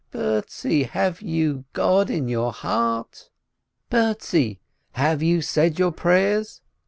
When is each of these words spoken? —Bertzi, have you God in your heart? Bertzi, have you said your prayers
—Bertzi, 0.11 0.87
have 0.89 1.21
you 1.21 1.65
God 1.73 2.09
in 2.09 2.27
your 2.27 2.51
heart? 2.51 3.29
Bertzi, 3.91 4.57
have 4.93 5.21
you 5.21 5.43
said 5.43 5.77
your 5.77 5.91
prayers 5.91 6.61